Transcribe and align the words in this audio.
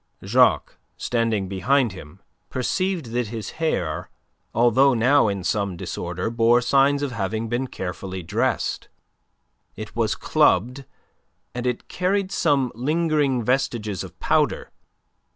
Jacques, 0.25 0.79
standing 0.97 1.47
behind 1.47 1.91
him, 1.91 2.21
perceived 2.49 3.11
that 3.11 3.27
his 3.27 3.51
hair, 3.61 4.09
although 4.51 4.95
now 4.95 5.27
in 5.27 5.43
some 5.43 5.77
disorder, 5.77 6.31
bore 6.31 6.59
signs 6.59 7.03
of 7.03 7.11
having 7.11 7.47
been 7.47 7.67
carefully 7.67 8.23
dressed. 8.23 8.87
It 9.75 9.95
was 9.95 10.15
clubbed, 10.15 10.85
and 11.53 11.67
it 11.67 11.87
carried 11.87 12.31
some 12.31 12.71
lingering 12.73 13.43
vestiges 13.43 14.03
of 14.03 14.19
powder. 14.19 14.71